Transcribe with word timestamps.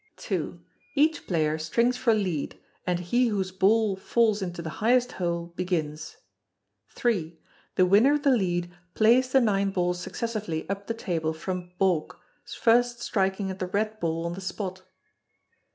ii. 0.31 0.55
Each 0.95 1.27
player 1.27 1.59
strings 1.59 1.95
for 1.95 2.15
lead, 2.15 2.57
and 2.87 2.99
he 3.01 3.27
whose 3.27 3.51
ball 3.51 3.95
falls 3.95 4.41
into 4.41 4.63
the 4.63 4.71
highest 4.81 5.11
hole 5.11 5.53
begins. 5.55 6.17
iii. 7.05 7.39
The 7.75 7.85
winner 7.85 8.13
of 8.15 8.23
the 8.23 8.31
lead 8.31 8.71
plays 8.95 9.31
the 9.31 9.39
nine 9.41 9.69
balls 9.69 9.99
successively 9.99 10.67
up 10.67 10.87
the 10.87 10.95
table 10.95 11.33
from 11.33 11.73
baulk, 11.77 12.19
first 12.47 12.99
striking 13.03 13.51
at 13.51 13.59
the 13.59 13.67
red 13.67 13.99
ball 13.99 14.25
on 14.25 14.33
the 14.33 14.41
spot. 14.41 14.81